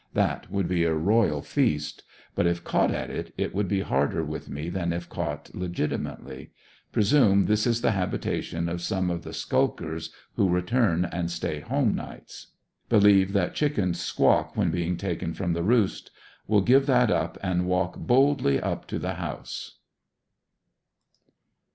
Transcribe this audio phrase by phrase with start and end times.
[0.13, 2.01] That would be a royal feast.
[2.33, 6.25] But if caught at it, it would go harder with me than if caught legitimate
[6.27, 6.47] ly.
[6.91, 11.93] Presume this is the habitation of some of the skulkers who return and stay home
[11.93, 12.47] nights.
[12.89, 16.09] Believe that chickens squawk when being taken from the roost.
[16.47, 19.77] Will give that up and walk boldly up to the house.